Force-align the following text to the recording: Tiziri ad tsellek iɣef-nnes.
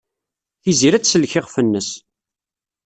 Tiziri 0.63 0.95
ad 0.97 1.03
tsellek 1.03 1.33
iɣef-nnes. 1.39 1.89